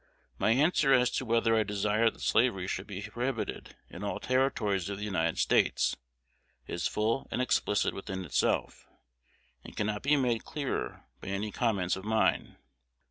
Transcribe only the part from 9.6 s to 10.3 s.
and cannot be